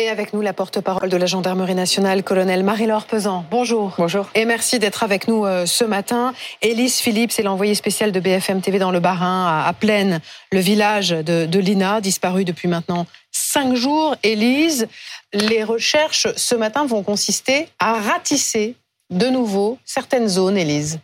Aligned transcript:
Et 0.00 0.08
avec 0.08 0.32
nous, 0.32 0.40
la 0.40 0.54
porte-parole 0.54 1.10
de 1.10 1.16
la 1.18 1.26
gendarmerie 1.26 1.74
nationale, 1.74 2.22
colonel 2.22 2.64
Marie-Laure 2.64 3.04
Pesant. 3.04 3.44
Bonjour. 3.50 3.92
Bonjour. 3.98 4.30
Et 4.34 4.46
merci 4.46 4.78
d'être 4.78 5.02
avec 5.02 5.28
nous 5.28 5.44
euh, 5.44 5.66
ce 5.66 5.84
matin. 5.84 6.32
Élise 6.62 6.96
Philippe, 6.96 7.30
c'est 7.32 7.42
l'envoyée 7.42 7.74
spéciale 7.74 8.10
de 8.10 8.18
BFM 8.18 8.62
TV 8.62 8.78
dans 8.78 8.92
le 8.92 8.98
Bas-Rhin, 8.98 9.62
à 9.62 9.70
Plaine, 9.74 10.20
le 10.52 10.60
village 10.60 11.10
de, 11.10 11.44
de 11.44 11.58
Lina, 11.58 12.00
disparu 12.00 12.46
depuis 12.46 12.66
maintenant 12.66 13.04
cinq 13.30 13.74
jours. 13.74 14.16
Élise, 14.22 14.88
les 15.34 15.64
recherches 15.64 16.28
ce 16.34 16.54
matin 16.54 16.86
vont 16.86 17.02
consister 17.02 17.68
à 17.78 18.00
ratisser 18.00 18.76
de 19.10 19.26
nouveau 19.26 19.76
certaines 19.84 20.28
zones, 20.28 20.56
Élise. 20.56 20.98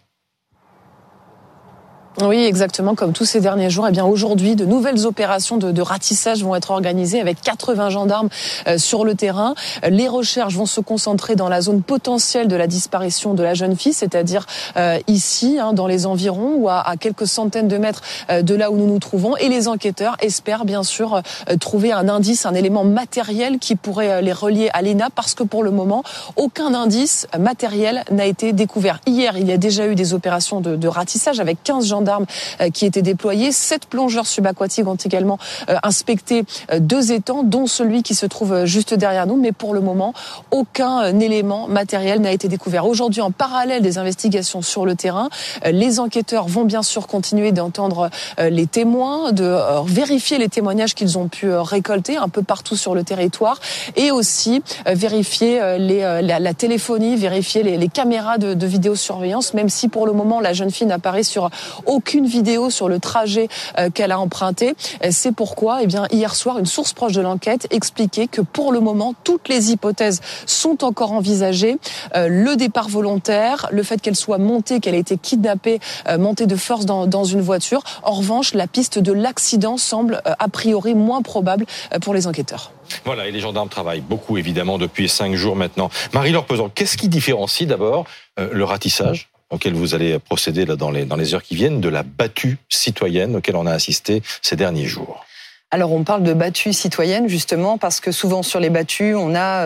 Oui, 2.23 2.45
exactement. 2.45 2.95
Comme 2.95 3.13
tous 3.13 3.27
ces 3.27 3.41
derniers 3.41 3.69
jours, 3.69 3.87
eh 3.87 3.91
bien 3.93 4.07
aujourd'hui, 4.07 4.57
de 4.57 4.65
nouvelles 4.65 5.05
opérations 5.05 5.59
de, 5.59 5.71
de, 5.71 5.83
ratissage 5.83 6.43
vont 6.43 6.55
être 6.57 6.71
organisées 6.71 7.21
avec 7.21 7.43
80 7.43 7.91
gendarmes 7.91 8.31
euh, 8.67 8.79
sur 8.79 9.05
le 9.05 9.15
terrain. 9.15 9.55
Les 9.87 10.09
recherches 10.09 10.55
vont 10.55 10.65
se 10.65 10.81
concentrer 10.81 11.37
dans 11.37 11.51
la 11.51 11.61
zone 11.61 11.83
potentielle 11.83 12.49
de 12.49 12.57
la 12.57 12.67
disparition 12.67 13.35
de 13.35 13.43
la 13.43 13.53
jeune 13.53 13.77
fille, 13.77 13.93
c'est-à-dire 13.93 14.47
euh, 14.79 14.99
ici, 15.09 15.59
hein, 15.61 15.75
dans 15.75 15.87
les 15.87 16.07
environs 16.07 16.55
ou 16.57 16.71
à, 16.71 16.81
à, 16.81 16.97
quelques 16.97 17.27
centaines 17.27 17.69
de 17.69 17.77
mètres 17.77 18.01
euh, 18.31 18.41
de 18.41 18.55
là 18.55 18.71
où 18.71 18.79
nous 18.79 18.87
nous 18.87 18.99
trouvons. 18.99 19.37
Et 19.37 19.51
les 19.51 19.69
enquêteurs 19.69 20.17
espèrent 20.23 20.65
bien 20.65 20.85
sûr 20.85 21.21
euh, 21.51 21.57
trouver 21.59 21.93
un 21.93 22.09
indice, 22.09 22.47
un 22.47 22.55
élément 22.55 22.85
matériel 22.85 23.59
qui 23.59 23.77
pourrait 23.77 24.13
euh, 24.13 24.21
les 24.23 24.33
relier 24.33 24.71
à 24.73 24.81
l'ENA, 24.81 25.11
parce 25.15 25.35
que 25.35 25.43
pour 25.43 25.63
le 25.63 25.71
moment, 25.71 26.03
aucun 26.37 26.73
indice 26.73 27.27
matériel 27.39 28.05
n'a 28.11 28.25
été 28.25 28.55
découvert. 28.55 29.01
Hier, 29.07 29.37
il 29.37 29.47
y 29.47 29.53
a 29.53 29.59
déjà 29.59 29.87
eu 29.87 29.95
des 29.95 30.15
opérations 30.15 30.63
de, 30.63 30.77
de 30.77 30.89
ratissage 30.89 31.41
avec 31.41 31.63
15 31.63 31.85
gendarmes 31.85 32.06
gendarmes 32.07 32.27
euh, 32.61 32.71
qui 32.71 32.87
étaient 32.87 33.03
déployés. 33.03 33.53
Sept 33.53 33.87
plongeurs 33.87 34.27
subaquatiques 34.27 34.87
ont 34.87 34.95
également 34.95 35.39
euh, 35.69 35.77
inspecté 35.83 36.45
euh, 36.71 36.79
deux 36.79 37.13
étangs, 37.13 37.43
dont 37.43 37.67
celui 37.67 38.03
qui 38.03 38.15
se 38.15 38.27
trouve 38.27 38.65
juste 38.65 38.95
derrière 38.95 39.27
nous. 39.27 39.37
Mais 39.37 39.53
pour 39.53 39.75
le 39.75 39.81
moment, 39.81 40.15
aucun 40.51 41.19
élément 41.19 41.67
matériel 41.69 42.21
n'a 42.21 42.33
été 42.33 42.49
découvert. 42.49 42.87
Aujourd'hui, 42.87 43.21
en 43.21 43.31
parallèle 43.31 43.83
des 43.83 43.99
investigations 43.99 44.63
sur 44.63 44.87
le 44.87 44.95
terrain, 44.95 45.29
les 45.65 45.99
enquêteurs 45.99 46.47
vont 46.47 46.65
bien 46.65 46.83
sûr 46.83 47.07
continuer 47.07 47.53
d'entendre 47.53 48.11
les 48.39 48.67
témoins, 48.67 49.33
de 49.33 49.57
vérifier 49.87 50.39
les 50.39 50.49
témoignages 50.49 50.95
qu'ils 50.95 51.19
ont 51.19 51.29
pu 51.29 51.51
récolter 51.51 52.17
un 52.17 52.29
peu 52.29 52.43
partout 52.43 52.77
sur 52.77 52.95
le 52.95 53.03
territoire 53.03 53.59
et 53.97 54.11
aussi 54.11 54.63
vérifier 54.87 55.79
les, 55.79 56.01
la, 56.01 56.39
la, 56.39 56.55
téléphonie, 56.55 57.17
vérifier 57.17 57.63
les, 57.63 57.77
les 57.77 57.89
caméras 57.89 58.39
de, 58.39 58.55
de 58.55 58.67
vidéosurveillance, 58.67 59.55
même 59.55 59.69
si 59.69 59.89
pour 59.89 60.07
le 60.07 60.13
moment 60.13 60.41
la 60.41 60.53
jeune 60.53 60.71
fille 60.71 60.87
n'apparaît 60.87 61.23
sur 61.23 61.51
aucune 61.97 62.27
vidéo 62.27 62.69
sur 62.69 62.89
le 62.89 63.01
trajet 63.01 63.49
euh, 63.79 63.89
qu'elle 63.91 64.13
a 64.13 64.21
emprunté. 64.21 64.75
C'est 65.11 65.35
pourquoi, 65.35 65.83
eh 65.83 65.87
bien, 65.87 66.07
hier 66.11 66.35
soir, 66.35 66.59
une 66.59 66.67
source 66.67 66.93
proche 66.93 67.13
de 67.13 67.23
l'enquête 67.23 67.67
expliquait 67.71 68.27
que 68.27 68.43
pour 68.43 68.71
le 68.71 68.81
moment, 68.81 69.15
toutes 69.25 69.49
les 69.49 69.73
hypothèses 69.73 70.21
sont 70.45 70.85
encore 70.85 71.13
envisagées. 71.13 71.79
Euh, 72.15 72.29
le 72.29 72.57
départ 72.57 72.89
volontaire, 72.89 73.69
le 73.73 73.83
fait 73.83 74.01
qu'elle 74.03 74.15
soit 74.15 74.37
montée, 74.37 74.81
qu'elle 74.81 74.95
ait 74.95 75.01
été 75.01 75.17
kidnappée, 75.17 75.81
euh, 76.07 76.19
montée 76.19 76.47
de 76.47 76.57
force 76.57 76.85
dans, 76.85 77.07
dans 77.07 77.25
une 77.25 77.41
voiture. 77.41 77.83
En 78.03 78.13
revanche, 78.13 78.53
la 78.53 78.67
piste 78.67 78.99
de 78.99 79.13
l'accident 79.13 79.79
semble 79.79 80.21
a 80.25 80.49
priori 80.49 80.95
moins 80.95 81.23
probable 81.23 81.65
pour 82.03 82.13
les 82.13 82.27
enquêteurs. 82.27 82.73
Voilà, 83.05 83.27
et 83.27 83.33
les 83.33 83.41
gendarmes 83.41 83.69
travaillent 83.69 84.01
beaucoup, 84.01 84.37
évidemment, 84.37 84.77
depuis 84.79 85.09
cinq 85.09 85.35
jours 85.35 85.57
maintenant. 85.57 85.89
Marie-Laure 86.13 86.45
Pesant, 86.45 86.69
qu'est-ce 86.69 86.97
qui 86.97 87.09
différencie 87.09 87.67
d'abord 87.67 88.05
le 88.37 88.65
ratissage? 88.65 89.31
Auquel 89.51 89.75
vous 89.75 89.95
allez 89.95 90.19
procéder 90.19 90.65
là 90.65 90.77
dans 90.77 90.91
les, 90.91 91.05
dans 91.05 91.17
les 91.17 91.35
heures 91.35 91.43
qui 91.43 91.55
viennent, 91.55 91.81
de 91.81 91.89
la 91.89 92.03
battue 92.03 92.59
citoyenne 92.69 93.37
auquel 93.37 93.57
on 93.57 93.67
a 93.67 93.73
assisté 93.73 94.23
ces 94.43 94.57
derniers 94.57 94.87
jours 94.87 95.25
alors 95.73 95.93
on 95.93 96.05
parle 96.05 96.23
de 96.23 96.33
battue 96.33 96.73
citoyenne 96.73 97.29
justement 97.29 97.77
parce 97.77 97.99
que 97.99 98.13
souvent 98.13 98.45
sur 98.45 98.61
les 98.61 98.71
battues 98.71 99.17
on 99.17 99.35
a 99.35 99.65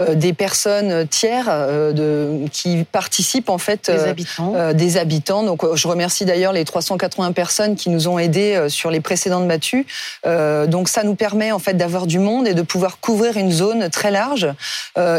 euh, 0.00 0.14
des 0.14 0.34
personnes 0.34 1.08
tiers 1.08 1.46
euh, 1.48 1.92
de, 1.92 2.46
qui 2.52 2.84
participent 2.84 3.48
en 3.48 3.56
fait 3.56 3.90
des 3.90 3.98
habitants. 3.98 4.52
Euh, 4.54 4.72
des 4.74 4.98
habitants. 4.98 5.42
Donc 5.42 5.74
je 5.74 5.88
remercie 5.88 6.26
d'ailleurs 6.26 6.52
les 6.52 6.66
380 6.66 7.32
personnes 7.32 7.76
qui 7.76 7.88
nous 7.88 8.08
ont 8.08 8.18
aidés 8.18 8.66
sur 8.68 8.90
les 8.90 9.00
précédentes 9.00 9.48
battues. 9.48 9.86
donc 10.24 10.90
ça 10.90 11.02
nous 11.02 11.14
permet 11.14 11.50
en 11.50 11.58
fait 11.58 11.74
d'avoir 11.74 12.06
du 12.06 12.18
monde 12.18 12.46
et 12.46 12.54
de 12.54 12.62
pouvoir 12.62 13.00
couvrir 13.00 13.38
une 13.38 13.50
zone 13.50 13.88
très 13.88 14.10
large 14.10 14.48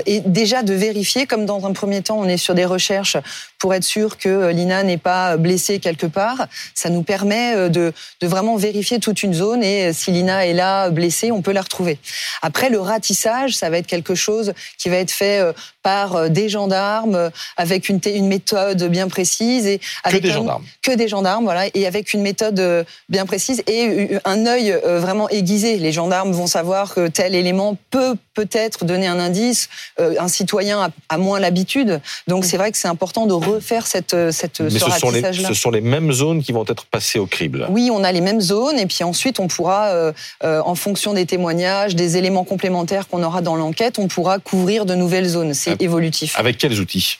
et 0.05 0.21
déjà 0.21 0.61
de 0.61 0.73
vérifier 0.73 1.25
comme 1.25 1.45
dans 1.45 1.65
un 1.65 1.73
premier 1.73 2.01
temps 2.01 2.19
on 2.19 2.25
est 2.25 2.37
sur 2.37 2.53
des 2.53 2.65
recherches 2.65 3.17
pour 3.57 3.73
être 3.73 3.83
sûr 3.83 4.17
que 4.17 4.49
Lina 4.49 4.83
n'est 4.83 4.97
pas 4.97 5.37
blessée 5.37 5.79
quelque 5.79 6.05
part. 6.05 6.47
Ça 6.73 6.89
nous 6.89 7.03
permet 7.03 7.69
de, 7.69 7.91
de 8.21 8.27
vraiment 8.27 8.55
vérifier 8.55 8.99
toute 8.99 9.23
une 9.23 9.33
zone 9.33 9.63
et 9.63 9.91
si 9.91 10.11
Lina 10.19 10.45
est 10.45 10.53
là 10.53 10.89
blessée, 10.89 11.31
on 11.31 11.41
peut 11.41 11.53
la 11.53 11.61
retrouver. 11.61 11.97
Après, 12.41 12.69
le 12.69 12.79
ratissage, 12.79 13.55
ça 13.55 13.69
va 13.69 13.77
être 13.77 13.87
quelque 13.87 14.15
chose 14.15 14.53
qui 14.77 14.89
va 14.89 14.97
être 14.97 15.11
fait 15.11 15.41
par 15.81 16.29
des 16.29 16.49
gendarmes 16.49 17.31
avec 17.55 17.87
une, 17.87 18.01
une 18.05 18.27
méthode 18.27 18.83
bien 18.89 19.07
précise 19.07 19.65
et 19.65 19.79
avec 20.03 20.21
que 20.21 20.27
des 20.27 20.33
un, 20.33 20.37
gendarmes. 20.37 20.63
Que 20.81 20.91
des 20.91 21.07
gendarmes, 21.07 21.43
voilà, 21.45 21.67
et 21.73 21.87
avec 21.87 22.13
une 22.13 22.21
méthode 22.21 22.85
bien 23.07 23.25
précise 23.25 23.63
et 23.67 24.19
un 24.25 24.45
œil 24.45 24.77
vraiment 24.83 25.29
aiguisé. 25.29 25.77
Les 25.77 25.91
gendarmes 25.91 26.33
vont 26.33 26.47
savoir 26.47 26.93
que 26.93 27.07
tel 27.07 27.33
élément 27.33 27.77
peut 27.91 28.15
peut-être 28.33 28.83
donner 28.85 29.07
un 29.07 29.19
indice. 29.19 29.69
Un 29.97 30.27
citoyen 30.27 30.91
a, 31.09 31.17
moins 31.17 31.39
l'habitude, 31.39 32.01
donc 32.27 32.45
c'est 32.45 32.57
vrai 32.57 32.71
que 32.71 32.77
c'est 32.77 32.87
important 32.87 33.25
de 33.25 33.33
refaire 33.33 33.87
cette, 33.87 34.15
cette 34.31 34.59
Mais 34.59 34.69
ce, 34.69 34.79
ce 34.79 34.99
sont, 34.99 35.11
les, 35.11 35.21
ratissage-là. 35.21 35.47
ce 35.47 35.53
sont 35.53 35.71
les 35.71 35.81
mêmes 35.81 36.11
zones 36.11 36.43
qui 36.43 36.51
vont 36.51 36.65
être 36.67 36.85
passées 36.85 37.19
au 37.19 37.25
crible. 37.25 37.67
Oui, 37.69 37.89
on 37.91 38.03
a 38.03 38.11
les 38.11 38.21
mêmes 38.21 38.41
zones 38.41 38.77
et 38.79 38.85
puis 38.85 39.03
ensuite 39.03 39.39
on 39.39 39.47
pourra, 39.47 39.87
euh, 39.87 39.99
euh, 39.99 40.08
en 40.43 40.75
fonction 40.75 41.13
des 41.13 41.25
témoignages, 41.25 41.95
des 41.95 42.17
éléments 42.17 42.43
complémentaires 42.43 43.07
qu'on 43.07 43.23
aura 43.23 43.41
dans 43.41 43.55
l'enquête, 43.55 43.99
on 43.99 44.07
pourra 44.07 44.39
couvrir 44.39 44.85
de 44.85 44.95
nouvelles 44.95 45.27
zones. 45.27 45.53
C'est 45.53 45.81
évolutif. 45.81 46.37
Avec 46.37 46.57
quels 46.57 46.79
outils 46.79 47.19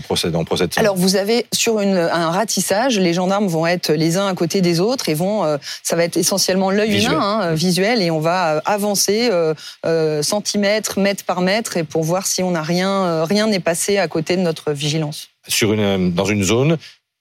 procède, 0.00 0.34
on 0.34 0.44
procède 0.44 0.70
Alors 0.76 0.96
vous 0.96 1.16
avez 1.16 1.46
sur 1.52 1.80
une, 1.80 1.96
un 1.96 2.30
ratissage, 2.30 2.98
les 2.98 3.12
gendarmes 3.12 3.46
vont 3.46 3.66
être 3.66 3.92
les 3.92 4.16
uns 4.16 4.26
à 4.26 4.34
côté 4.34 4.60
des 4.60 4.80
autres 4.80 5.08
et 5.08 5.14
vont, 5.14 5.44
euh, 5.44 5.58
ça 5.82 5.96
va 5.96 6.04
être 6.04 6.16
essentiellement 6.16 6.70
l'œil 6.70 7.04
humain, 7.04 7.40
hein, 7.42 7.54
visuel, 7.54 8.02
et 8.02 8.10
on 8.10 8.20
va 8.20 8.56
euh, 8.56 8.60
avancer 8.64 9.28
euh, 9.30 9.54
euh, 9.86 10.22
centimètre, 10.22 10.98
mètre 10.98 11.24
par 11.24 11.40
mètre, 11.40 11.76
et 11.76 11.84
pour 11.84 12.02
voir 12.02 12.26
si 12.26 12.42
on 12.42 12.52
n'a 12.52 12.62
rien, 12.62 12.90
euh, 12.90 13.24
rien 13.24 13.46
n'est 13.46 13.60
passé 13.60 13.98
à 13.98 14.08
côté 14.08 14.36
de 14.36 14.42
notre 14.42 14.72
vigilance. 14.72 15.28
sur 15.48 15.72
une, 15.72 16.12
dans 16.12 16.24
une 16.24 16.42
zone 16.42 16.78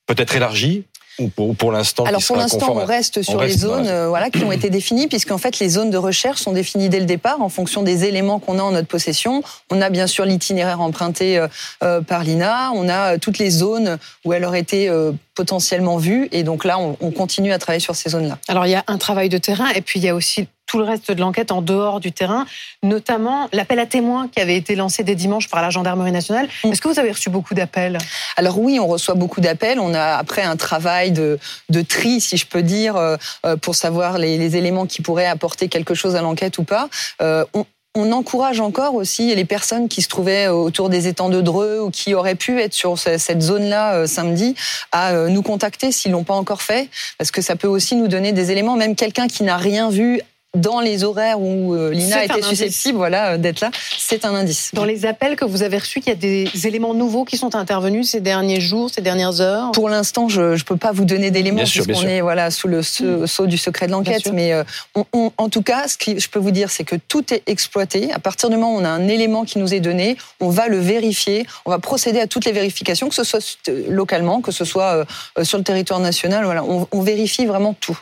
peut-être 0.07 0.35
élargie 0.35 0.83
ou 1.19 1.27
pour, 1.27 1.55
pour 1.55 1.71
l'instant 1.71 2.03
Alors 2.05 2.21
pour 2.25 2.37
l'instant, 2.37 2.73
on 2.75 2.85
reste 2.85 3.21
sur 3.21 3.39
les 3.39 3.47
reste 3.47 3.61
dans 3.61 3.77
la 3.77 3.83
zones 3.83 3.87
euh, 3.87 4.07
voilà, 4.09 4.29
qui 4.29 4.43
ont 4.43 4.51
été 4.51 4.69
définies, 4.69 5.07
puisqu'en 5.07 5.37
fait, 5.37 5.59
les 5.59 5.69
zones 5.69 5.89
de 5.89 5.97
recherche 5.97 6.41
sont 6.41 6.53
définies 6.53 6.89
dès 6.89 6.99
le 6.99 7.05
départ 7.05 7.41
en 7.41 7.49
fonction 7.49 7.83
des 7.83 8.05
éléments 8.05 8.39
qu'on 8.39 8.59
a 8.59 8.63
en 8.63 8.71
notre 8.71 8.87
possession. 8.87 9.43
On 9.69 9.81
a 9.81 9.89
bien 9.89 10.07
sûr 10.07 10.25
l'itinéraire 10.25 10.81
emprunté 10.81 11.37
euh, 11.37 11.47
euh, 11.83 12.01
par 12.01 12.23
l'INA, 12.23 12.71
on 12.73 12.89
a 12.89 13.17
toutes 13.17 13.37
les 13.37 13.49
zones 13.49 13.97
où 14.25 14.33
elle 14.33 14.45
aurait 14.45 14.59
été 14.59 14.89
euh, 14.89 15.11
potentiellement 15.35 15.97
vue, 15.97 16.29
et 16.31 16.43
donc 16.43 16.65
là, 16.65 16.79
on, 16.79 16.97
on 17.01 17.11
continue 17.11 17.51
à 17.51 17.59
travailler 17.59 17.79
sur 17.79 17.95
ces 17.95 18.09
zones-là. 18.09 18.37
Alors 18.47 18.65
il 18.65 18.71
y 18.71 18.75
a 18.75 18.83
un 18.87 18.97
travail 18.97 19.29
de 19.29 19.37
terrain 19.37 19.69
et 19.69 19.81
puis 19.81 19.99
il 19.99 20.05
y 20.05 20.09
a 20.09 20.15
aussi 20.15 20.47
tout 20.71 20.77
le 20.77 20.85
reste 20.85 21.11
de 21.11 21.19
l'enquête 21.19 21.51
en 21.51 21.61
dehors 21.61 21.99
du 21.99 22.13
terrain, 22.13 22.45
notamment 22.81 23.49
l'appel 23.51 23.77
à 23.77 23.85
témoins 23.85 24.29
qui 24.29 24.39
avait 24.39 24.55
été 24.55 24.75
lancé 24.75 25.03
dès 25.03 25.15
dimanche 25.15 25.49
par 25.49 25.61
la 25.61 25.69
gendarmerie 25.69 26.13
nationale. 26.13 26.47
Est-ce 26.63 26.79
que 26.79 26.87
vous 26.87 26.97
avez 26.97 27.11
reçu 27.11 27.29
beaucoup 27.29 27.53
d'appels? 27.53 27.97
Alors 28.37 28.57
oui, 28.57 28.79
on 28.79 28.87
reçoit 28.87 29.15
beaucoup 29.15 29.41
d'appels. 29.41 29.81
On 29.81 29.93
a 29.93 30.15
après 30.15 30.43
un 30.43 30.55
travail 30.55 31.11
de, 31.11 31.39
de 31.69 31.81
tri, 31.81 32.21
si 32.21 32.37
je 32.37 32.45
peux 32.45 32.63
dire, 32.63 32.95
euh, 32.95 33.17
euh, 33.45 33.57
pour 33.57 33.75
savoir 33.75 34.17
les, 34.17 34.55
éléments 34.55 34.85
qui 34.85 35.01
pourraient 35.01 35.27
apporter 35.27 35.67
quelque 35.67 35.93
chose 35.93 36.15
à 36.15 36.21
l'enquête 36.21 36.57
ou 36.57 36.63
pas. 36.63 36.87
Euh, 37.21 37.43
on, 37.53 37.65
on 37.95 38.13
encourage 38.13 38.61
encore 38.61 38.95
aussi 38.95 39.35
les 39.35 39.43
personnes 39.43 39.89
qui 39.89 40.01
se 40.01 40.07
trouvaient 40.07 40.47
autour 40.47 40.87
des 40.89 41.07
étangs 41.07 41.27
de 41.27 41.41
Dreux 41.41 41.81
ou 41.81 41.91
qui 41.91 42.13
auraient 42.13 42.35
pu 42.35 42.61
être 42.61 42.73
sur 42.73 42.97
ce- 42.97 43.17
cette 43.17 43.41
zone-là 43.41 44.07
samedi 44.07 44.55
à 44.93 45.13
nous 45.27 45.41
contacter 45.41 45.91
s'ils 45.91 46.13
l'ont 46.13 46.23
pas 46.23 46.33
encore 46.33 46.61
fait, 46.61 46.89
parce 47.17 47.31
que 47.31 47.41
ça 47.41 47.57
peut 47.57 47.67
aussi 47.67 47.97
nous 47.97 48.07
donner 48.07 48.31
des 48.31 48.51
éléments. 48.51 48.77
Même 48.77 48.95
quelqu'un 48.95 49.27
qui 49.27 49.43
n'a 49.43 49.57
rien 49.57 49.89
vu 49.89 50.21
dans 50.57 50.81
les 50.81 51.05
horaires 51.05 51.39
où 51.39 51.73
euh, 51.75 51.91
Lina 51.91 52.25
était 52.25 52.41
susceptible, 52.41 52.97
voilà, 52.97 53.31
euh, 53.31 53.37
d'être 53.37 53.61
là, 53.61 53.71
c'est 53.97 54.25
un 54.25 54.35
indice. 54.35 54.71
Dans 54.73 54.83
les 54.83 55.05
appels 55.05 55.37
que 55.37 55.45
vous 55.45 55.63
avez 55.63 55.77
reçus, 55.77 55.99
il 56.05 56.09
y 56.09 56.11
a 56.11 56.15
des 56.15 56.49
éléments 56.67 56.93
nouveaux 56.93 57.23
qui 57.23 57.37
sont 57.37 57.55
intervenus 57.55 58.09
ces 58.09 58.19
derniers 58.19 58.59
jours, 58.59 58.89
ces 58.89 58.99
dernières 59.01 59.39
heures? 59.39 59.71
Pour 59.71 59.87
l'instant, 59.87 60.27
je 60.27 60.41
ne 60.57 60.61
peux 60.63 60.75
pas 60.75 60.91
vous 60.91 61.05
donner 61.05 61.31
d'éléments 61.31 61.63
puisqu'on 61.63 62.01
est 62.07 62.19
voilà 62.21 62.51
sous 62.51 62.67
le 62.67 62.83
sceau, 62.83 63.25
sceau 63.27 63.47
du 63.47 63.57
secret 63.57 63.87
de 63.87 63.91
l'enquête. 63.91 64.29
Mais 64.33 64.51
euh, 64.51 64.63
on- 64.95 65.05
on- 65.13 65.31
en 65.37 65.47
tout 65.47 65.61
cas, 65.61 65.87
ce 65.87 65.97
que 65.97 66.19
je 66.19 66.27
peux 66.29 66.39
vous 66.39 66.51
dire, 66.51 66.69
c'est 66.69 66.83
que 66.83 66.97
tout 67.07 67.33
est 67.33 67.43
exploité. 67.47 68.11
À 68.11 68.19
partir 68.19 68.49
du 68.49 68.55
moment 68.57 68.75
où 68.75 68.79
on 68.79 68.83
a 68.85 68.89
un 68.89 69.07
élément 69.07 69.45
qui 69.45 69.57
nous 69.57 69.73
est 69.73 69.79
donné, 69.79 70.17
on 70.41 70.49
va 70.49 70.67
le 70.67 70.79
vérifier. 70.79 71.45
On 71.65 71.69
va 71.71 71.79
procéder 71.79 72.19
à 72.19 72.27
toutes 72.27 72.43
les 72.43 72.51
vérifications, 72.51 73.07
que 73.07 73.15
ce 73.15 73.23
soit 73.23 73.39
localement, 73.87 74.41
que 74.41 74.51
ce 74.51 74.65
soit 74.65 75.05
euh, 75.37 75.43
sur 75.45 75.57
le 75.57 75.63
territoire 75.63 76.01
national. 76.01 76.43
Voilà, 76.43 76.63
on, 76.65 76.87
on 76.91 77.01
vérifie 77.01 77.45
vraiment 77.45 77.73
tout. 77.73 77.97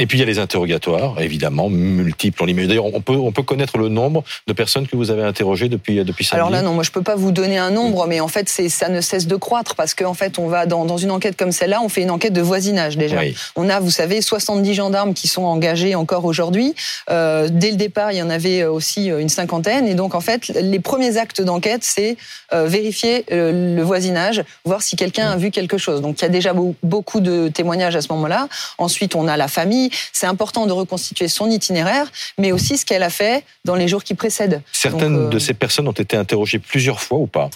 Et 0.00 0.06
puis 0.06 0.18
il 0.18 0.20
y 0.20 0.24
a 0.24 0.26
les 0.26 0.40
interrogatoires, 0.40 1.20
évidemment, 1.20 1.70
multiples. 1.70 2.42
On 2.42 2.46
D'ailleurs, 2.46 2.92
on 2.92 3.00
peut, 3.00 3.14
on 3.14 3.30
peut 3.30 3.44
connaître 3.44 3.78
le 3.78 3.88
nombre 3.88 4.24
de 4.48 4.52
personnes 4.52 4.88
que 4.88 4.96
vous 4.96 5.12
avez 5.12 5.22
interrogées 5.22 5.68
depuis, 5.68 6.02
depuis 6.04 6.24
samedi 6.24 6.40
Alors 6.40 6.50
là, 6.50 6.62
non, 6.62 6.74
moi 6.74 6.82
je 6.82 6.90
peux 6.90 7.02
pas 7.02 7.14
vous 7.14 7.30
donner 7.30 7.58
un 7.58 7.70
nombre, 7.70 8.06
mais 8.08 8.18
en 8.18 8.26
fait, 8.26 8.48
c'est, 8.48 8.68
ça 8.68 8.88
ne 8.88 9.00
cesse 9.00 9.28
de 9.28 9.36
croître 9.36 9.76
parce 9.76 9.94
qu'en 9.94 10.14
fait, 10.14 10.40
on 10.40 10.48
va 10.48 10.66
dans, 10.66 10.84
dans 10.84 10.96
une 10.96 11.12
enquête 11.12 11.36
comme 11.36 11.52
celle-là, 11.52 11.80
on 11.80 11.88
fait 11.88 12.02
une 12.02 12.10
enquête 12.10 12.32
de 12.32 12.40
voisinage 12.40 12.96
déjà. 12.96 13.20
On 13.54 13.68
a, 13.68 13.78
vous 13.78 13.90
savez, 13.90 14.20
70 14.20 14.74
gendarmes 14.74 15.14
qui 15.14 15.28
sont 15.28 15.44
engagés 15.44 15.94
encore 15.94 16.24
aujourd'hui. 16.24 16.74
Euh, 17.08 17.48
dès 17.48 17.70
le 17.70 17.76
départ, 17.76 18.10
il 18.10 18.18
y 18.18 18.22
en 18.22 18.30
avait 18.30 18.64
aussi 18.64 19.06
une 19.06 19.28
cinquantaine. 19.28 19.86
Et 19.86 19.94
donc, 19.94 20.16
en 20.16 20.20
fait, 20.20 20.48
les 20.48 20.80
premiers 20.80 21.18
actes 21.18 21.40
d'enquête, 21.40 21.84
c'est 21.84 22.16
euh, 22.52 22.66
vérifier 22.66 23.24
euh, 23.30 23.76
le 23.76 23.82
voisinage, 23.82 24.42
voir 24.64 24.82
si 24.82 24.96
quelqu'un 24.96 25.30
a 25.30 25.36
vu 25.36 25.52
quelque 25.52 25.78
chose. 25.78 26.02
Donc, 26.02 26.20
il 26.20 26.22
y 26.22 26.26
a 26.26 26.30
déjà 26.30 26.52
beaucoup 26.82 27.20
de 27.20 27.48
témoignages 27.48 27.94
à 27.94 28.00
ce 28.00 28.12
moment-là. 28.12 28.48
Ensuite, 28.78 29.14
on 29.14 29.28
a 29.28 29.36
la 29.36 29.46
famille 29.46 29.83
c'est 30.12 30.26
important 30.26 30.66
de 30.66 30.72
reconstituer 30.72 31.28
son 31.28 31.50
itinéraire, 31.50 32.10
mais 32.38 32.52
aussi 32.52 32.76
ce 32.76 32.84
qu'elle 32.84 33.02
a 33.02 33.10
fait 33.10 33.44
dans 33.64 33.74
les 33.74 33.88
jours 33.88 34.04
qui 34.04 34.14
précèdent. 34.14 34.62
Certaines 34.72 35.30
de 35.30 35.36
euh, 35.36 35.40
ces 35.40 35.54
personnes 35.54 35.88
ont 35.88 35.92
été 35.92 36.16
interrogées 36.16 36.58
plusieurs 36.58 37.00
fois 37.00 37.18
ou 37.18 37.26
pas? 37.26 37.50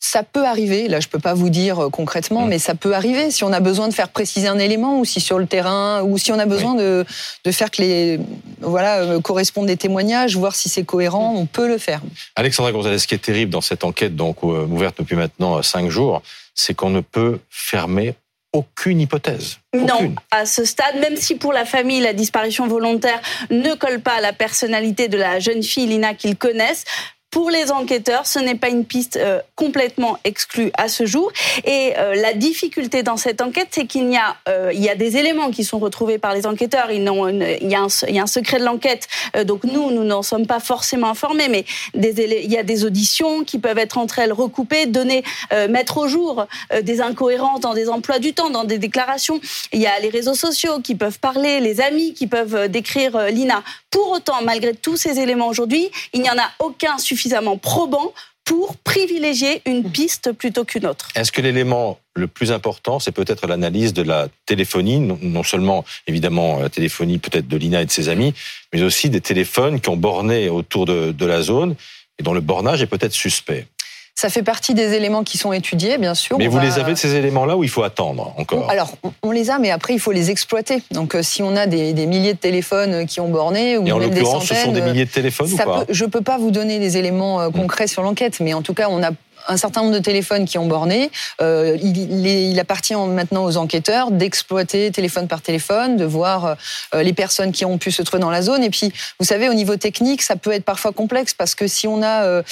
Ça 0.00 0.22
peut 0.22 0.44
arriver, 0.44 0.86
là 0.88 1.00
je 1.00 1.08
peux 1.08 1.18
pas 1.18 1.32
vous 1.32 1.48
dire 1.48 1.84
euh, 1.84 1.88
concrètement, 1.88 2.44
mm. 2.44 2.48
mais 2.48 2.58
ça 2.58 2.74
peut 2.74 2.94
arriver 2.94 3.30
si 3.30 3.42
on 3.42 3.52
a 3.52 3.60
besoin 3.60 3.88
de 3.88 3.94
faire 3.94 4.10
préciser 4.10 4.48
un 4.48 4.58
élément 4.58 4.98
ou 4.98 5.04
si 5.04 5.20
sur 5.20 5.38
le 5.38 5.46
terrain 5.46 6.02
ou 6.02 6.18
si 6.18 6.30
on 6.30 6.38
a 6.38 6.46
besoin 6.46 6.74
de, 6.74 7.06
de 7.44 7.50
faire 7.50 7.70
que 7.70 7.80
les 7.80 8.20
voilà 8.60 8.98
euh, 8.98 9.20
correspondent 9.20 9.66
des 9.66 9.78
témoignages, 9.78 10.36
voir 10.36 10.54
si 10.54 10.68
c'est 10.68 10.84
cohérent, 10.84 11.34
on 11.36 11.46
peut 11.46 11.66
le 11.66 11.78
faire. 11.78 12.02
Alexandra 12.36 12.70
Gonzalez, 12.72 12.98
ce 12.98 13.06
qui 13.06 13.14
est 13.14 13.18
terrible 13.18 13.50
dans 13.50 13.62
cette 13.62 13.82
enquête 13.82 14.14
donc 14.14 14.42
ouverte 14.42 14.96
depuis 14.98 15.16
maintenant 15.16 15.62
cinq 15.62 15.88
jours, 15.88 16.22
c'est 16.54 16.74
qu'on 16.74 16.90
ne 16.90 17.00
peut 17.00 17.40
fermer 17.48 18.14
aucune 18.54 19.00
hypothèse. 19.00 19.58
Non, 19.74 20.14
à 20.30 20.46
ce 20.46 20.64
stade, 20.64 20.98
même 21.00 21.16
si 21.16 21.34
pour 21.34 21.52
la 21.52 21.64
famille, 21.64 22.00
la 22.00 22.12
disparition 22.12 22.66
volontaire 22.66 23.20
ne 23.50 23.74
colle 23.74 24.00
pas 24.00 24.14
à 24.14 24.20
la 24.20 24.32
personnalité 24.32 25.08
de 25.08 25.18
la 25.18 25.40
jeune 25.40 25.62
fille 25.62 25.86
Lina 25.86 26.14
qu'ils 26.14 26.36
connaissent, 26.36 26.84
pour 27.34 27.50
les 27.50 27.72
enquêteurs, 27.72 28.28
ce 28.28 28.38
n'est 28.38 28.54
pas 28.54 28.68
une 28.68 28.84
piste 28.84 29.16
euh, 29.16 29.40
complètement 29.56 30.18
exclue 30.22 30.70
à 30.78 30.86
ce 30.86 31.04
jour. 31.04 31.32
Et 31.64 31.92
euh, 31.98 32.14
la 32.14 32.32
difficulté 32.32 33.02
dans 33.02 33.16
cette 33.16 33.40
enquête, 33.40 33.66
c'est 33.72 33.86
qu'il 33.86 34.08
y 34.08 34.16
a, 34.16 34.36
euh, 34.48 34.70
y 34.72 34.88
a 34.88 34.94
des 34.94 35.16
éléments 35.16 35.50
qui 35.50 35.64
sont 35.64 35.80
retrouvés 35.80 36.18
par 36.18 36.32
les 36.32 36.46
enquêteurs. 36.46 36.92
Ils 36.92 37.02
il, 37.02 37.68
y 37.68 37.74
a 37.74 37.80
un, 37.80 37.88
il 38.06 38.14
y 38.14 38.20
a 38.20 38.22
un 38.22 38.28
secret 38.28 38.60
de 38.60 38.64
l'enquête, 38.64 39.08
donc 39.46 39.64
nous, 39.64 39.90
nous 39.90 40.04
n'en 40.04 40.22
sommes 40.22 40.46
pas 40.46 40.60
forcément 40.60 41.08
informés, 41.08 41.48
mais 41.48 41.64
des, 41.94 42.40
il 42.44 42.52
y 42.52 42.56
a 42.56 42.62
des 42.62 42.84
auditions 42.84 43.42
qui 43.42 43.58
peuvent 43.58 43.78
être 43.78 43.98
entre 43.98 44.20
elles 44.20 44.32
recoupées, 44.32 44.86
donner, 44.86 45.24
mettre 45.68 45.98
au 45.98 46.06
jour 46.06 46.46
des 46.82 47.00
incohérences 47.00 47.60
dans 47.60 47.74
des 47.74 47.88
emplois 47.88 48.20
du 48.20 48.32
temps, 48.32 48.50
dans 48.50 48.64
des 48.64 48.78
déclarations. 48.78 49.40
Il 49.72 49.80
y 49.80 49.86
a 49.86 49.98
les 50.00 50.08
réseaux 50.08 50.34
sociaux 50.34 50.78
qui 50.82 50.94
peuvent 50.94 51.18
parler, 51.18 51.58
les 51.58 51.80
amis 51.80 52.14
qui 52.14 52.28
peuvent 52.28 52.68
décrire 52.68 53.26
Lina. 53.26 53.62
Pour 53.94 54.10
autant, 54.10 54.42
malgré 54.42 54.74
tous 54.74 54.96
ces 54.96 55.20
éléments 55.20 55.46
aujourd'hui, 55.46 55.88
il 56.12 56.20
n'y 56.20 56.28
en 56.28 56.36
a 56.36 56.50
aucun 56.58 56.98
suffisamment 56.98 57.56
probant 57.56 58.12
pour 58.44 58.76
privilégier 58.78 59.62
une 59.66 59.88
piste 59.88 60.32
plutôt 60.32 60.64
qu'une 60.64 60.84
autre. 60.86 61.10
Est-ce 61.14 61.30
que 61.30 61.40
l'élément 61.40 62.00
le 62.14 62.26
plus 62.26 62.50
important, 62.50 62.98
c'est 62.98 63.12
peut-être 63.12 63.46
l'analyse 63.46 63.92
de 63.92 64.02
la 64.02 64.26
téléphonie, 64.46 64.98
non 64.98 65.42
seulement 65.44 65.84
évidemment 66.08 66.58
la 66.58 66.70
téléphonie 66.70 67.18
peut-être 67.18 67.46
de 67.46 67.56
Lina 67.56 67.82
et 67.82 67.86
de 67.86 67.90
ses 67.92 68.08
amis, 68.08 68.34
mais 68.72 68.82
aussi 68.82 69.10
des 69.10 69.20
téléphones 69.20 69.80
qui 69.80 69.88
ont 69.90 69.96
borné 69.96 70.48
autour 70.48 70.86
de 70.86 71.24
la 71.24 71.42
zone 71.42 71.76
et 72.18 72.24
dont 72.24 72.34
le 72.34 72.40
bornage 72.40 72.82
est 72.82 72.88
peut-être 72.88 73.12
suspect? 73.12 73.68
Ça 74.16 74.28
fait 74.28 74.44
partie 74.44 74.74
des 74.74 74.92
éléments 74.92 75.24
qui 75.24 75.38
sont 75.38 75.52
étudiés, 75.52 75.98
bien 75.98 76.14
sûr. 76.14 76.38
Mais 76.38 76.46
vous 76.46 76.60
les 76.60 76.78
avez, 76.78 76.94
ces 76.94 77.16
éléments-là, 77.16 77.56
ou 77.56 77.64
il 77.64 77.68
faut 77.68 77.82
attendre 77.82 78.32
encore? 78.36 78.70
Alors, 78.70 78.94
on 79.24 79.32
les 79.32 79.50
a, 79.50 79.58
mais 79.58 79.72
après, 79.72 79.92
il 79.92 79.98
faut 79.98 80.12
les 80.12 80.30
exploiter. 80.30 80.82
Donc, 80.92 81.16
euh, 81.16 81.22
si 81.22 81.42
on 81.42 81.56
a 81.56 81.66
des, 81.66 81.92
milliers 82.06 82.34
de 82.34 82.38
téléphones 82.38 83.06
qui 83.06 83.20
ont 83.20 83.28
borné, 83.28 83.76
ou 83.76 83.84
Et 83.86 83.90
en 83.90 83.98
l'occurrence, 83.98 84.46
ce 84.46 84.54
sont 84.54 84.70
des 84.70 84.82
milliers 84.82 85.04
de 85.04 85.10
téléphones 85.10 85.52
ou 85.52 85.56
pas? 85.56 85.84
Je 85.88 86.04
ne 86.04 86.10
peux 86.10 86.20
pas 86.20 86.38
vous 86.38 86.52
donner 86.52 86.78
les 86.78 86.96
éléments 86.96 87.40
euh, 87.40 87.50
concrets 87.50 87.88
sur 87.88 88.02
l'enquête, 88.02 88.38
mais 88.38 88.54
en 88.54 88.62
tout 88.62 88.72
cas, 88.72 88.86
on 88.88 89.02
a 89.02 89.10
un 89.48 89.56
certain 89.56 89.82
nombre 89.82 89.94
de 89.94 90.00
téléphones 90.00 90.44
qui 90.44 90.58
ont 90.58 90.66
borné. 90.66 91.10
Euh, 91.40 91.76
il, 91.82 92.26
il, 92.26 92.58
appartient 92.58 92.94
maintenant 92.94 93.44
aux 93.44 93.56
enquêteurs 93.56 94.10
d'exploiter 94.10 94.90
téléphone 94.90 95.28
par 95.28 95.42
téléphone, 95.42 95.96
de 95.96 96.04
voir 96.04 96.56
euh, 96.94 97.02
les 97.02 97.12
personnes 97.12 97.52
qui 97.52 97.64
ont 97.64 97.78
pu 97.78 97.90
se 97.90 98.02
trouver 98.02 98.20
dans 98.20 98.30
la 98.30 98.42
zone. 98.42 98.62
Et 98.62 98.70
puis, 98.70 98.92
vous 99.18 99.26
savez, 99.26 99.48
au 99.48 99.54
niveau 99.54 99.76
technique, 99.76 100.22
ça 100.22 100.36
peut 100.36 100.52
être 100.52 100.64
parfois 100.64 100.92
complexe 100.92 101.34
parce 101.34 101.54
que 101.54 101.66
si 101.66 101.86
on 101.86 102.02
a 102.02 102.24
euh, 102.24 102.42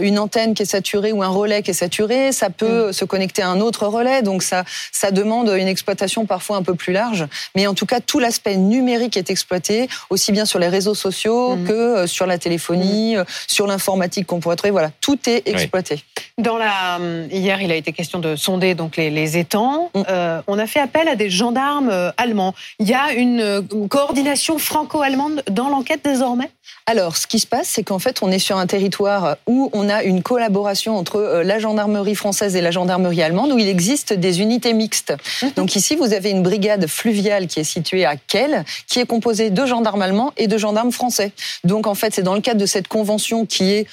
une 0.00 0.18
antenne 0.18 0.54
qui 0.54 0.62
est 0.62 0.66
saturée 0.66 1.12
ou 1.12 1.22
un 1.22 1.28
relais 1.28 1.62
qui 1.62 1.70
est 1.70 1.74
saturé, 1.74 2.32
ça 2.32 2.50
peut 2.50 2.88
mm. 2.88 2.92
se 2.92 3.04
connecter 3.04 3.42
à 3.42 3.48
un 3.48 3.60
autre 3.60 3.86
relais. 3.86 4.22
Donc, 4.22 4.42
ça, 4.42 4.64
ça 4.92 5.10
demande 5.10 5.48
une 5.48 5.68
exploitation 5.68 6.26
parfois 6.26 6.56
un 6.56 6.62
peu 6.62 6.74
plus 6.74 6.92
large. 6.92 7.26
Mais 7.54 7.66
en 7.66 7.74
tout 7.74 7.86
cas, 7.86 8.00
tout 8.00 8.18
l'aspect 8.18 8.56
numérique 8.56 9.16
est 9.16 9.30
exploité, 9.30 9.88
aussi 10.10 10.32
bien 10.32 10.44
sur 10.44 10.58
les 10.58 10.68
réseaux 10.68 10.94
sociaux 10.94 11.56
mm. 11.56 11.64
que 11.66 12.06
sur 12.06 12.26
la 12.26 12.38
téléphonie, 12.38 13.16
mm. 13.16 13.24
sur 13.46 13.66
l'informatique 13.66 14.26
qu'on 14.26 14.40
pourrait 14.40 14.56
trouver. 14.56 14.72
Voilà, 14.72 14.90
tout 15.00 15.18
est 15.26 15.48
exploité. 15.48 16.04
Dans 16.42 16.58
la, 16.58 16.98
euh, 16.98 17.28
hier, 17.30 17.62
il 17.62 17.70
a 17.70 17.76
été 17.76 17.92
question 17.92 18.18
de 18.18 18.34
sonder 18.34 18.74
donc 18.74 18.96
les, 18.96 19.38
étangs. 19.38 19.90
Mm. 19.94 20.02
Euh, 20.08 20.42
on 20.48 20.58
a 20.58 20.66
fait 20.66 20.80
appel 20.80 21.06
à 21.06 21.14
des 21.14 21.30
gendarmes 21.30 21.88
euh, 21.88 22.10
allemands. 22.16 22.52
Il 22.80 22.88
y 22.88 22.94
a 22.94 23.12
une, 23.12 23.62
coordination 23.88 24.58
franco-allemande 24.58 25.42
dans 25.50 25.68
l'enquête 25.68 26.00
désormais? 26.02 26.50
Alors, 26.86 27.16
ce 27.16 27.26
qui 27.26 27.38
se 27.38 27.46
passe, 27.46 27.68
c'est 27.68 27.84
qu'en 27.84 27.98
fait, 27.98 28.22
on 28.22 28.30
est 28.32 28.40
sur 28.40 28.56
un 28.56 28.66
territoire 28.66 29.36
où 29.46 29.70
on 29.72 29.88
a 29.88 30.02
une 30.02 30.22
collaboration 30.22 30.96
entre 30.96 31.42
la 31.44 31.58
gendarmerie 31.60 32.14
française 32.16 32.56
et 32.56 32.60
la 32.60 32.70
gendarmerie 32.70 33.22
allemande, 33.22 33.52
où 33.52 33.58
il 33.58 33.68
existe 33.68 34.12
des 34.12 34.40
unités 34.40 34.72
mixtes. 34.72 35.14
Mm-hmm. 35.14 35.54
Donc 35.54 35.76
ici, 35.76 35.94
vous 35.94 36.12
avez 36.12 36.30
une 36.30 36.42
brigade 36.42 36.86
fluviale 36.88 37.46
qui 37.46 37.60
est 37.60 37.64
située 37.64 38.04
à 38.04 38.16
Kiel, 38.16 38.64
qui 38.88 38.98
est 38.98 39.06
composée 39.06 39.50
de 39.50 39.66
gendarmes 39.66 40.02
allemands 40.02 40.32
et 40.36 40.48
de 40.48 40.58
gendarmes 40.58 40.92
français. 40.92 41.32
Donc 41.62 41.86
en 41.86 41.94
fait, 41.94 42.14
c'est 42.14 42.22
dans 42.22 42.34
le 42.34 42.40
cadre 42.40 42.60
de 42.60 42.66
cette 42.66 42.88
convention 42.88 43.46
qui 43.46 43.72
est 43.72 43.86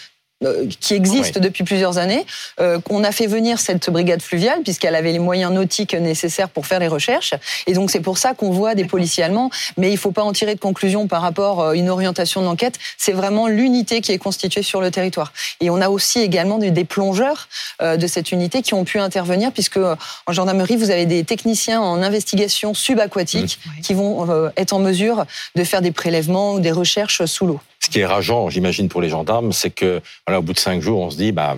qui 0.80 0.94
existe 0.94 1.38
depuis 1.38 1.64
plusieurs 1.64 1.98
années, 1.98 2.26
euh, 2.60 2.80
qu'on 2.80 3.04
a 3.04 3.12
fait 3.12 3.28
venir 3.28 3.60
cette 3.60 3.90
brigade 3.90 4.22
fluviale 4.22 4.62
puisqu'elle 4.64 4.96
avait 4.96 5.12
les 5.12 5.20
moyens 5.20 5.52
nautiques 5.52 5.94
nécessaires 5.94 6.50
pour 6.50 6.66
faire 6.66 6.80
les 6.80 6.88
recherches. 6.88 7.34
Et 7.68 7.74
donc 7.74 7.92
c'est 7.92 8.00
pour 8.00 8.18
ça 8.18 8.34
qu'on 8.34 8.50
voit 8.50 8.74
des 8.76 8.86
policiers 8.86 9.24
allemands. 9.24 9.50
Mais 9.78 9.92
il 9.92 9.98
faut 9.98 10.12
pas 10.12 10.24
en 10.24 10.32
tirer 10.32 10.56
de 10.56 10.60
conclusion 10.60 11.08
par 11.08 11.22
rapport 11.22 11.64
à 11.64 11.76
une 11.76 11.90
orientation 11.90 12.42
d'enquête. 12.42 12.76
C'est 12.98 13.12
vraiment 13.12 13.48
l'unité 13.48 14.00
qui 14.02 14.12
est 14.14 14.18
constituée 14.18 14.64
sur 14.64 14.80
le 14.80 14.92
territoire. 14.92 15.34
Et 15.60 15.70
on 15.70 15.82
a 15.82 15.90
aussi 15.90 16.20
également 16.20 16.58
des 16.58 16.86
plongeurs 16.86 17.50
euh, 17.82 17.98
de 17.98 18.08
cette 18.08 18.32
unité 18.32 18.62
qui 18.62 18.74
ont 18.74 18.86
pu 18.86 19.00
intervenir 19.00 19.52
puisque 19.52 19.78
en 19.78 20.32
gendarmerie 20.34 20.78
vous 20.78 20.92
avez 20.92 21.06
des 21.06 21.24
techniciens 21.24 21.82
en 21.82 22.02
investigation 22.02 22.74
subaquatique 22.74 23.60
qui 23.84 23.94
vont 23.94 24.50
être 24.56 24.74
en 24.74 24.80
mesure 24.80 25.26
de 25.56 25.64
faire 25.64 25.82
des 25.82 25.92
prélèvements 25.92 26.54
ou 26.54 26.60
des 26.60 26.72
recherches 26.72 27.26
sous 27.26 27.46
l'eau. 27.46 27.60
Ce 27.90 27.94
qui 27.94 28.02
est 28.02 28.06
rageant, 28.06 28.52
j'imagine, 28.52 28.88
pour 28.88 29.02
les 29.02 29.10
gendarmes, 29.10 29.52
c'est 29.52 29.72
que, 29.72 30.00
voilà, 30.28 30.38
au 30.38 30.44
bout 30.44 30.54
de 30.54 30.60
cinq 30.60 30.80
jours, 30.80 31.00
on 31.02 31.10
se 31.10 31.18
dit, 31.18 31.32
bah, 31.32 31.58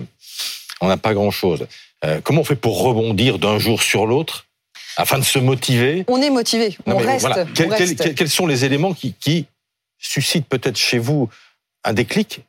on 0.80 0.88
n'a 0.88 0.96
pas 0.96 1.12
grand-chose. 1.12 1.66
Euh, 2.06 2.22
comment 2.24 2.40
on 2.40 2.44
fait 2.44 2.56
pour 2.56 2.82
rebondir 2.82 3.38
d'un 3.38 3.58
jour 3.58 3.82
sur 3.82 4.06
l'autre 4.06 4.46
afin 4.96 5.18
de 5.18 5.24
se 5.24 5.38
motiver? 5.38 6.06
On 6.08 6.22
est 6.22 6.30
motivé, 6.30 6.78
on, 6.86 6.96
reste, 6.96 7.28
Quels 8.14 8.30
sont 8.30 8.46
les 8.46 8.64
éléments 8.64 8.94
qui, 8.94 9.12
qui 9.12 9.44
suscitent 9.98 10.48
peut-être 10.48 10.78
chez 10.78 10.96
vous 10.96 11.28
un 11.84 11.92
déclic 11.92 12.40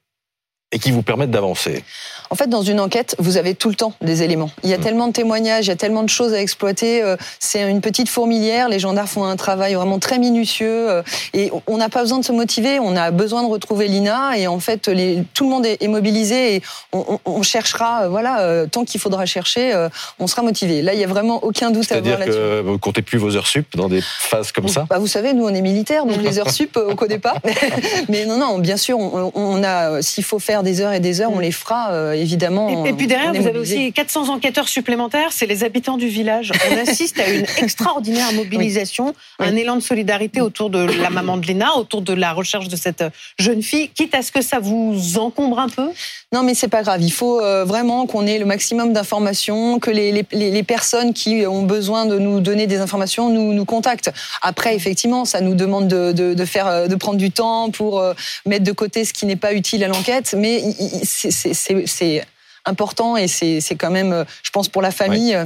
et 0.72 0.80
qui 0.80 0.92
vous 0.92 1.04
permettent 1.04 1.32
d'avancer? 1.32 1.84
En 2.34 2.36
fait, 2.36 2.50
dans 2.50 2.64
une 2.64 2.80
enquête, 2.80 3.16
vous 3.20 3.38
avez 3.38 3.54
tout 3.54 3.70
le 3.70 3.76
temps 3.76 3.94
des 4.02 4.24
éléments. 4.24 4.50
Il 4.64 4.70
y 4.72 4.74
a 4.74 4.80
mm. 4.80 4.82
tellement 4.82 5.08
de 5.08 5.14
témoignages, 5.14 5.66
il 5.66 5.68
y 5.68 5.72
a 5.72 5.76
tellement 5.76 6.02
de 6.02 6.10
choses 6.10 6.34
à 6.34 6.42
exploiter. 6.42 7.04
Euh, 7.04 7.16
c'est 7.38 7.62
une 7.70 7.80
petite 7.80 8.10
fourmilière. 8.10 8.70
Les 8.70 8.80
gendarmes 8.80 9.06
font 9.06 9.24
un 9.24 9.36
travail 9.36 9.76
vraiment 9.76 10.00
très 10.00 10.18
minutieux 10.18 10.90
euh, 10.90 11.04
et 11.36 11.52
on 11.68 11.78
n'a 11.78 11.90
pas 11.90 12.02
besoin 12.02 12.18
de 12.18 12.26
se 12.26 12.32
motiver. 12.32 12.80
On 12.80 12.96
a 12.96 13.12
besoin 13.12 13.44
de 13.44 13.48
retrouver 13.48 13.88
Lina 13.88 14.36
et 14.36 14.48
en 14.48 14.60
fait, 14.60 14.88
les, 14.88 15.24
tout 15.36 15.44
le 15.44 15.52
monde 15.52 15.68
est 15.68 15.88
mobilisé 15.88 16.56
et 16.56 16.64
on, 16.92 17.44
cherchera. 17.44 18.06
Euh, 18.06 18.10
voilà, 18.10 18.66
tant 18.66 18.84
qu'il 18.84 19.00
faudra 19.00 19.28
chercher, 19.28 19.88
on 20.18 20.26
sera 20.26 20.42
motivé. 20.42 20.82
Là, 20.82 20.96
il 20.96 21.00
y 21.00 21.04
a 21.04 21.08
vraiment 21.08 21.44
aucun 21.44 21.70
doute 21.70 21.92
à 21.92 21.98
avoir 21.98 22.18
là-dessus. 22.18 22.34
C'est-à-dire 22.34 22.64
que 22.64 22.68
vous 22.68 22.80
comptez 22.80 23.04
plus 23.04 23.20
vos 23.20 23.36
heures 23.36 23.46
sup 23.46 23.78
dans 23.78 23.90
des 23.90 24.02
phases 24.02 24.52
comme 24.52 24.68
ça? 24.68 24.88
Bah, 24.90 24.98
Vous 24.98 25.06
savez, 25.06 25.36
nous, 25.36 25.46
on 25.46 25.54
est 25.54 25.62
militaires, 25.62 26.08
donc 26.08 26.20
les 26.24 26.40
heures 26.40 26.50
sup, 26.52 26.80
on 26.84 26.96
connaît 26.96 27.20
pas. 27.20 27.36
Mais 28.10 28.26
non, 28.26 28.38
non, 28.38 28.58
bien 28.58 28.78
sûr, 28.78 28.98
on, 28.98 29.32
on 29.36 29.64
a. 29.64 30.02
S'il 30.02 30.24
faut 30.24 30.40
faire 30.40 30.64
des 30.64 30.82
heures 30.82 30.94
et 30.94 31.00
des 31.00 31.22
heures, 31.22 31.32
on 31.32 31.40
les 31.40 31.52
fera 31.52 31.92
évidemment. 32.24 32.86
Et, 32.86 32.94
puis 32.94 33.08
derrière, 33.08 33.34
vous 33.34 33.48
avez 33.48 33.60
aussi 33.60 33.94
400 33.94 34.30
enquêteurs 34.30 34.68
supplémentaires, 34.68 35.32
c'est 35.32 35.46
les 35.46 35.64
habitants 35.64 35.98
du 35.98 36.08
village. 36.08 36.52
On 36.72 36.78
assiste 36.82 37.20
à 37.20 37.30
une 37.30 37.46
extraordinaire 37.58 38.34
mobilisation, 38.34 39.14
un 39.40 39.56
élan 39.56 39.76
de 39.76 39.82
solidarité 39.82 40.42
autour 40.42 40.70
de 40.70 40.80
la 40.80 41.10
maman 41.10 41.38
de 41.38 41.46
Léna, 41.46 41.76
autour 41.78 42.02
de 42.02 42.14
la 42.14 42.34
recherche 42.34 42.68
de 42.68 42.76
cette 42.76 43.04
jeune 43.38 43.62
fille, 43.62 43.90
quitte 43.90 44.16
à 44.16 44.22
ce 44.22 44.32
que 44.32 44.42
ça 44.42 44.60
vous 44.60 45.18
encombre 45.18 45.60
un 45.60 45.70
peu? 45.70 45.90
Non, 46.32 46.44
mais 46.44 46.56
c'est 46.56 46.68
pas 46.68 46.82
grave. 46.82 47.02
Il 47.02 47.12
faut 47.12 47.40
euh, 47.42 47.64
vraiment 47.64 48.08
qu'on 48.08 48.26
ait 48.26 48.40
le 48.40 48.46
maximum 48.46 48.94
d'informations, 48.94 49.80
que 49.80 49.92
les, 49.92 50.26
les, 50.32 50.64
personnes 50.64 51.14
qui 51.14 51.46
ont 51.46 51.64
besoin 51.64 52.06
de 52.06 52.18
nous 52.18 52.40
donner 52.40 52.66
des 52.66 52.78
informations 52.78 53.30
nous, 53.30 53.54
nous 53.54 53.66
contactent. 53.66 54.12
Après, 54.42 54.76
effectivement, 54.76 55.26
ça 55.26 55.42
nous 55.42 55.54
demande 55.54 55.88
de, 55.88 56.12
de, 56.12 56.34
de 56.34 56.46
faire, 56.46 56.88
de 56.88 56.96
prendre 56.96 57.18
du 57.18 57.32
temps 57.32 57.70
pour 57.70 58.02
mettre 58.46 58.64
de 58.64 58.72
côté 58.72 59.06
ce 59.06 59.14
qui 59.14 59.26
n'est 59.26 59.36
pas 59.36 59.54
utile 59.54 59.84
à 59.84 59.88
l'enquête, 59.88 60.36
mais 60.38 60.64
c'est 61.04 62.13
important 62.66 63.18
et 63.18 63.28
c'est 63.28 63.76
quand 63.78 63.92
même, 63.92 64.26
je 64.44 64.50
pense, 64.52 64.70
pour 64.70 64.82
la 64.82 64.92
famille. 64.92 65.38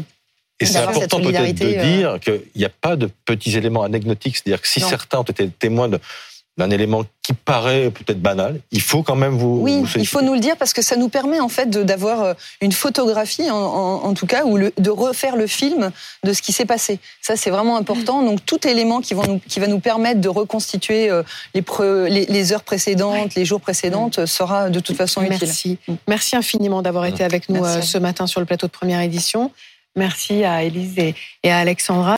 Et 0.60 0.66
c'est 0.66 0.74
D'avoir 0.74 0.96
cette 0.96 1.04
important 1.14 1.30
peut-être 1.30 1.56
de 1.60 1.66
euh, 1.66 1.98
dire 1.98 2.20
qu'il 2.20 2.42
n'y 2.56 2.66
a 2.66 2.70
pas 2.70 2.96
de 2.96 3.10
petits 3.26 3.56
éléments 3.56 3.84
anecdotiques. 3.84 4.38
C'est-à-dire 4.38 4.60
que 4.62 4.68
si 4.68 4.80
Non. 4.82 4.90
certains 4.90 5.20
ont 5.20 5.24
été 5.24 5.48
témoins 5.50 5.88
de- 5.88 6.00
d'un 6.58 6.70
élément 6.72 7.04
qui 7.22 7.34
paraît 7.34 7.92
peut-être 7.92 8.22
banal, 8.22 8.60
il 8.72 8.82
faut 8.82 9.04
quand 9.04 9.16
même 9.16 9.38
vous. 9.38 9.60
Oui, 9.62 9.82
vous 9.82 9.88
il 10.00 10.08
faut 10.08 10.22
nous 10.22 10.34
le 10.34 10.40
dire 10.40 10.56
parce 10.58 10.74
que 10.74 10.82
ça 10.82 10.96
nous 10.96 11.10
permet 11.10 11.40
en 11.40 11.50
fait 11.50 11.70
d'avoir 11.70 12.22
euh, 12.24 12.34
une 12.62 12.72
photographie, 12.72 13.50
en, 13.52 13.56
en- 13.56 14.04
en 14.06 14.14
tout 14.14 14.26
cas, 14.26 14.44
ou 14.46 14.58
le- 14.58 14.74
de 14.78 14.90
refaire 14.90 15.36
le 15.36 15.46
film 15.46 15.92
de 16.24 16.34
ce 16.34 16.42
qui 16.42 16.54
s'est 16.54 16.66
passé. 16.66 17.00
Ça, 17.22 17.36
c'est 17.36 17.50
vraiment 17.50 17.78
important. 17.78 18.24
Donc, 18.24 18.46
tout 18.46 18.66
élément 18.68 19.02
qui, 19.02 19.14
vont 19.14 19.24
nous, 19.28 19.40
qui 19.48 19.60
va 19.60 19.68
nous 19.68 19.80
permettre 19.80 20.22
de 20.22 20.30
reconstituer 20.30 21.10
euh, 21.12 21.22
les, 21.54 21.62
pre- 21.62 22.08
les, 22.08 22.26
les 22.26 22.54
heures 22.54 22.64
précédentes, 22.64 23.36
les 23.36 23.46
jours 23.46 23.62
précédentes, 23.62 24.20
euh, 24.20 24.26
sera 24.26 24.70
de 24.70 24.80
toute 24.80 24.96
façon 24.98 25.22
utile. 25.22 25.38
Merci. 25.42 25.78
Merci 26.08 26.36
infiniment 26.36 26.82
d'avoir 26.82 27.06
été 27.06 27.24
avec 27.24 27.50
nous 27.50 27.62
Merci 27.62 27.88
ce 27.88 27.98
matin 27.98 28.26
sur 28.26 28.40
le 28.40 28.46
plateau 28.46 28.68
de 28.68 28.72
première 28.72 29.02
édition. 29.02 29.52
Merci 29.96 30.44
à 30.44 30.62
Élise 30.64 30.94
et, 31.00 31.16
et 31.44 31.52
à 31.52 31.58
Alexandra. 31.58 32.16